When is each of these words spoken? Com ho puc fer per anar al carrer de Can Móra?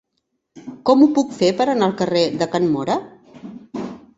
Com 0.89 1.03
ho 1.03 1.09
puc 1.17 1.35
fer 1.41 1.51
per 1.61 1.67
anar 1.75 1.91
al 1.91 1.95
carrer 2.01 2.25
de 2.43 2.49
Can 2.55 2.69
Móra? 2.79 2.97